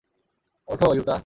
ওঠো, 0.67 0.87
ইউতা! 0.95 1.15